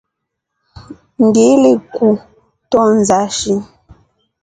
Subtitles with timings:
[1.25, 3.53] Ngilikutoonza shi.